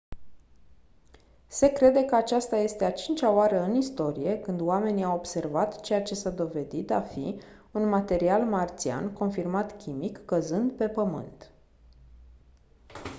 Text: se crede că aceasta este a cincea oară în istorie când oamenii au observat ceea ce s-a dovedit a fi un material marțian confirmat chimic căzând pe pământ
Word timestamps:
se 1.49 1.71
crede 1.73 2.05
că 2.05 2.15
aceasta 2.15 2.57
este 2.57 2.85
a 2.85 2.91
cincea 2.91 3.29
oară 3.29 3.61
în 3.63 3.75
istorie 3.75 4.39
când 4.39 4.61
oamenii 4.61 5.03
au 5.03 5.15
observat 5.15 5.79
ceea 5.79 6.01
ce 6.01 6.15
s-a 6.15 6.29
dovedit 6.29 6.91
a 6.91 7.01
fi 7.01 7.39
un 7.71 7.89
material 7.89 8.41
marțian 8.43 9.13
confirmat 9.13 9.77
chimic 9.83 10.25
căzând 10.25 10.71
pe 10.71 10.87
pământ 10.87 11.51